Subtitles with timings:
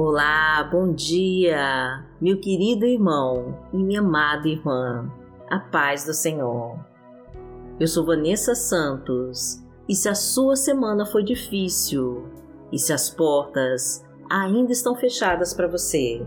[0.00, 5.10] Olá, bom dia, meu querido irmão e minha amada irmã.
[5.50, 6.78] A paz do Senhor.
[7.80, 12.28] Eu sou Vanessa Santos e se a sua semana foi difícil
[12.70, 16.24] e se as portas ainda estão fechadas para você,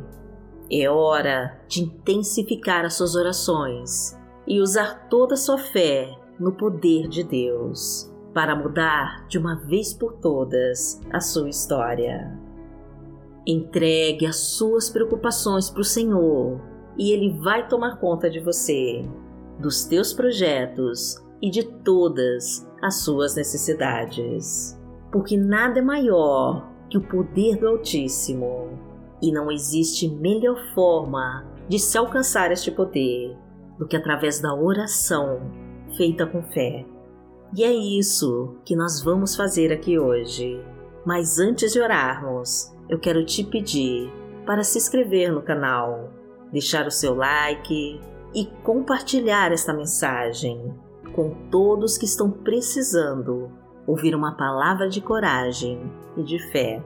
[0.70, 7.08] é hora de intensificar as suas orações e usar toda a sua fé no poder
[7.08, 12.38] de Deus para mudar de uma vez por todas a sua história.
[13.52, 16.62] Entregue as suas preocupações para o Senhor
[16.98, 19.04] e Ele vai tomar conta de você,
[19.60, 24.80] dos teus projetos e de todas as suas necessidades.
[25.12, 28.80] Porque nada é maior que o poder do Altíssimo
[29.22, 33.38] e não existe melhor forma de se alcançar este poder
[33.78, 35.42] do que através da oração
[35.98, 36.86] feita com fé.
[37.54, 40.64] E é isso que nós vamos fazer aqui hoje.
[41.06, 44.12] Mas antes de orarmos, eu quero te pedir
[44.46, 46.12] para se inscrever no canal,
[46.52, 48.02] deixar o seu like
[48.36, 50.76] e compartilhar esta mensagem
[51.16, 53.50] com todos que estão precisando
[53.88, 56.84] ouvir uma palavra de coragem e de fé.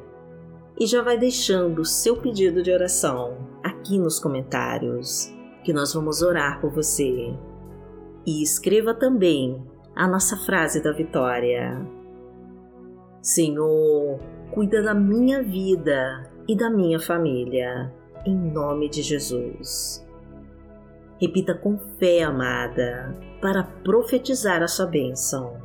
[0.80, 6.22] E já vai deixando o seu pedido de oração aqui nos comentários, que nós vamos
[6.22, 7.34] orar por você.
[8.28, 11.84] E escreva também a nossa frase da vitória.
[13.22, 14.20] Senhor,
[14.52, 17.92] cuida da minha vida e da minha família,
[18.26, 20.06] em nome de Jesus.
[21.20, 25.58] Repita com fé, amada, para profetizar a sua bênção.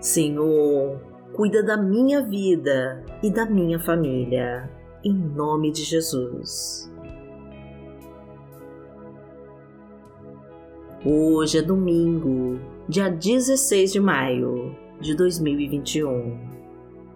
[0.00, 1.00] Senhor,
[1.34, 4.70] cuida da minha vida e da minha família,
[5.04, 6.90] em nome de Jesus.
[11.04, 16.59] Hoje é domingo, dia 16 de maio de 2021,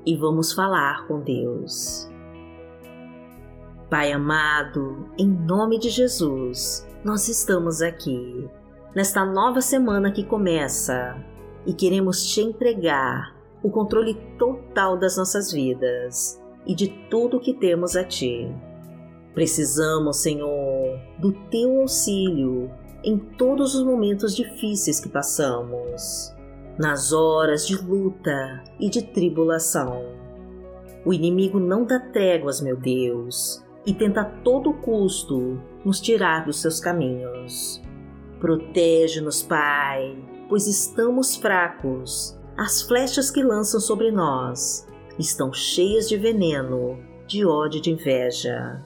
[0.06, 2.08] e vamos falar com Deus.
[3.90, 8.48] Pai amado, em nome de Jesus, nós estamos aqui,
[8.94, 11.16] nesta nova semana que começa,
[11.66, 17.96] e queremos te entregar o controle total das nossas vidas e de tudo que temos
[17.96, 18.48] a Ti.
[19.32, 22.70] Precisamos, Senhor, do Teu auxílio
[23.02, 26.33] em todos os momentos difíceis que passamos,
[26.78, 30.04] nas horas de luta e de tribulação.
[31.04, 36.60] O inimigo não dá tréguas, meu Deus, e tenta a todo custo nos tirar dos
[36.60, 37.82] seus caminhos.
[38.40, 40.16] Protege-nos, Pai,
[40.48, 42.38] pois estamos fracos.
[42.56, 44.86] As flechas que lançam sobre nós
[45.18, 48.84] estão cheias de veneno, de ódio e de inveja.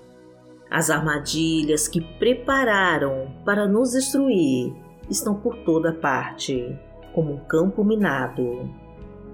[0.70, 4.74] As armadilhas que prepararam para nos destruir
[5.08, 6.78] estão por toda parte,
[7.18, 8.70] como um campo minado.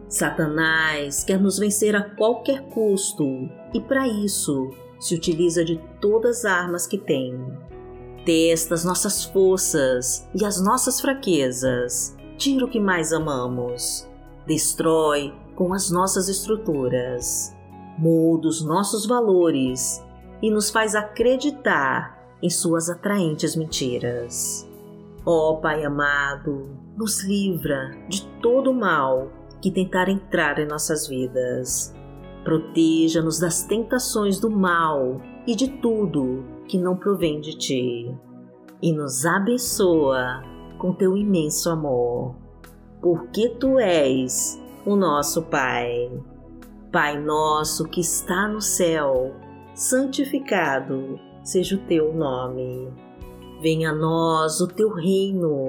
[0.09, 3.27] Satanás quer nos vencer a qualquer custo
[3.75, 7.39] e, para isso, se utiliza de todas as armas que tem.
[8.25, 14.09] Testa as nossas forças e as nossas fraquezas, tira o que mais amamos,
[14.47, 17.55] destrói com as nossas estruturas,
[17.99, 20.03] muda os nossos valores
[20.41, 24.66] e nos faz acreditar em suas atraentes mentiras.
[25.27, 31.09] Ó oh, Pai amado, nos livra de todo o mal que tentar entrar em nossas
[31.09, 31.94] vidas.
[32.44, 38.15] Proteja-nos das tentações do mal e de tudo que não provém de ti.
[38.83, 40.43] E nos abençoa
[40.78, 42.37] com teu imenso amor,
[43.00, 46.10] porque tu és o nosso Pai.
[46.93, 49.34] Pai nosso que está no céu,
[49.75, 52.88] santificado seja o teu nome.
[53.60, 55.69] Venha a nós o teu reino,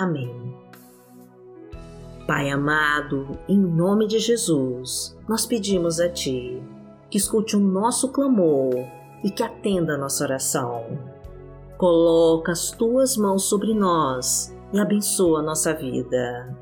[0.00, 0.56] Amém.
[2.26, 6.62] Pai amado, em nome de Jesus, nós pedimos a Ti
[7.10, 8.72] que escute o nosso clamor
[9.22, 10.86] e que atenda a nossa oração.
[11.76, 16.56] Coloca as Tuas mãos sobre nós e abençoa a nossa vida.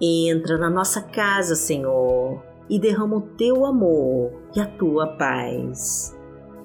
[0.00, 6.18] Entra na nossa casa, Senhor, e derrama o teu amor e a tua paz.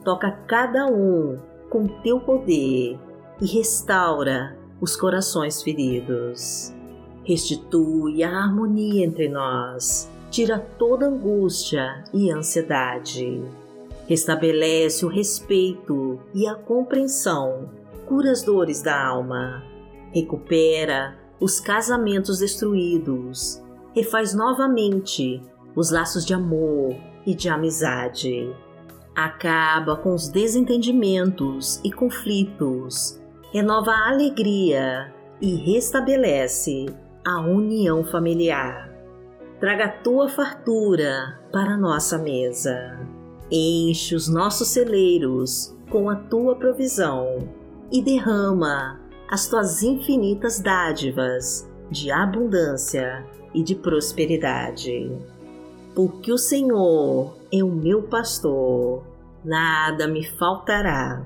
[0.03, 1.37] Toca cada um
[1.69, 2.99] com teu poder
[3.39, 6.73] e restaura os corações feridos.
[7.23, 13.41] Restitui a harmonia entre nós, tira toda angústia e ansiedade.
[14.07, 17.69] restabelece o respeito e a compreensão,
[18.07, 19.63] cura as dores da alma,
[20.13, 23.61] recupera os casamentos destruídos,
[23.93, 25.41] refaz novamente
[25.75, 26.95] os laços de amor
[27.25, 28.49] e de amizade.
[29.13, 33.19] Acaba com os desentendimentos e conflitos,
[33.51, 36.85] renova a alegria e restabelece
[37.25, 38.89] a união familiar.
[39.59, 42.99] Traga a tua fartura para a nossa mesa.
[43.51, 47.47] Enche os nossos celeiros com a tua provisão
[47.91, 48.99] e derrama
[49.29, 55.11] as tuas infinitas dádivas de abundância e de prosperidade.
[55.95, 59.03] Porque o Senhor é o meu pastor,
[59.43, 61.25] nada me faltará.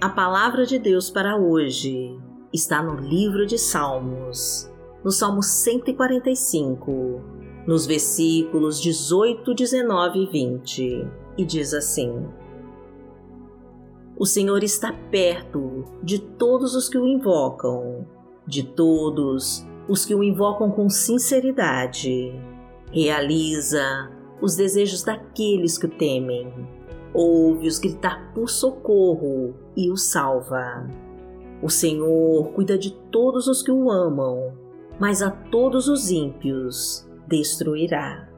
[0.00, 2.18] A palavra de Deus para hoje
[2.52, 4.70] está no livro de Salmos,
[5.02, 7.22] no Salmo 145,
[7.66, 11.08] nos versículos 18, 19 e 20,
[11.38, 12.26] e diz assim:
[14.18, 18.06] O Senhor está perto de todos os que o invocam
[18.46, 22.32] de todos os que o invocam com sinceridade.
[22.92, 24.10] Realiza
[24.40, 26.52] os desejos daqueles que o temem.
[27.12, 30.86] Ouve-os gritar por socorro e os salva.
[31.62, 34.52] O Senhor cuida de todos os que o amam,
[34.98, 38.28] mas a todos os ímpios destruirá.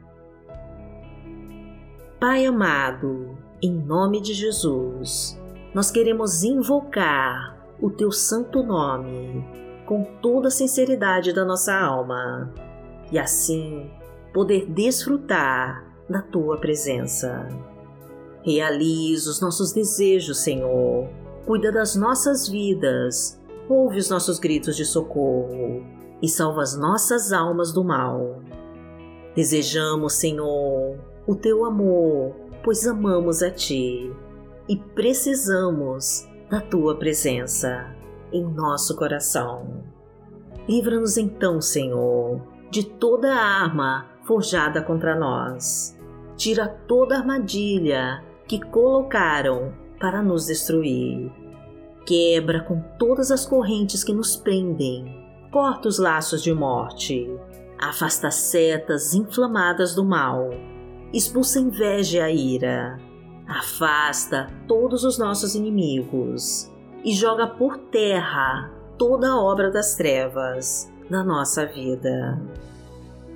[2.20, 5.40] Pai amado, em nome de Jesus,
[5.74, 9.44] nós queremos invocar o teu santo nome
[9.86, 12.52] com toda a sinceridade da nossa alma
[13.10, 13.90] e assim
[14.32, 17.48] poder desfrutar da tua presença.
[18.44, 21.08] Realiza os nossos desejos, Senhor.
[21.46, 23.40] Cuida das nossas vidas.
[23.68, 25.84] Ouve os nossos gritos de socorro
[26.22, 28.42] e salva as nossas almas do mal.
[29.34, 34.12] Desejamos, Senhor, o teu amor, pois amamos a ti
[34.68, 37.94] e precisamos da tua presença
[38.32, 39.84] em nosso coração.
[40.68, 45.96] Livra-nos então, Senhor, de toda arma forjada contra nós.
[46.36, 51.30] Tira toda armadilha que colocaram para nos destruir.
[52.06, 55.14] Quebra com todas as correntes que nos prendem.
[55.52, 57.30] Corta os laços de morte.
[57.78, 60.50] Afasta setas inflamadas do mal.
[61.12, 62.98] Expulsa inveja e a ira.
[63.46, 66.70] Afasta todos os nossos inimigos
[67.04, 72.40] e joga por terra toda a obra das trevas na nossa vida.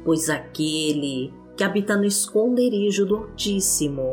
[0.05, 4.13] Pois aquele que habita no esconderijo do Altíssimo,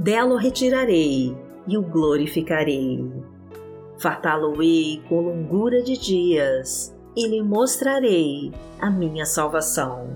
[0.00, 3.04] dela o retirarei e o glorificarei.
[3.98, 10.08] Fartá-lo-ei com longura de dias e lhe mostrarei a minha salvação.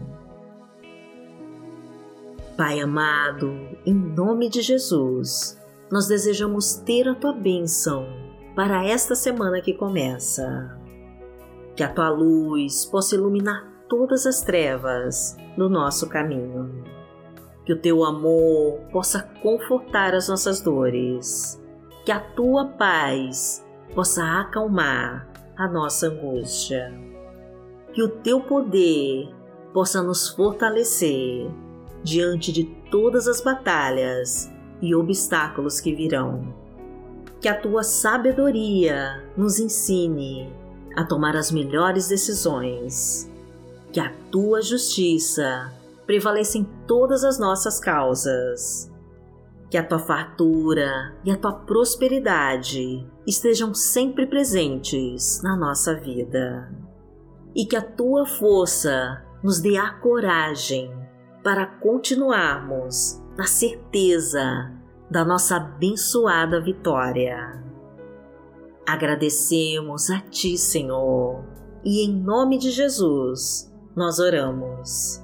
[2.56, 3.52] Pai amado,
[3.84, 5.60] em nome de Jesus,
[5.92, 8.06] nós desejamos ter a tua bênção
[8.56, 10.78] para esta semana que começa.
[11.76, 16.93] Que a tua luz possa iluminar todas as trevas no nosso caminho.
[17.64, 21.60] Que o teu amor possa confortar as nossas dores.
[22.04, 26.92] Que a tua paz possa acalmar a nossa angústia.
[27.92, 29.28] Que o teu poder
[29.72, 31.50] possa nos fortalecer
[32.02, 36.54] diante de todas as batalhas e obstáculos que virão.
[37.40, 40.52] Que a tua sabedoria nos ensine
[40.94, 43.30] a tomar as melhores decisões.
[43.92, 45.72] Que a tua justiça
[46.06, 48.90] prevaleça em todas as nossas causas.
[49.70, 56.70] Que a tua fartura e a tua prosperidade estejam sempre presentes na nossa vida.
[57.54, 60.92] E que a tua força nos dê a coragem
[61.42, 64.72] para continuarmos na certeza
[65.10, 67.62] da nossa abençoada vitória.
[68.86, 71.44] Agradecemos a Ti, Senhor,
[71.84, 75.23] e em nome de Jesus nós oramos.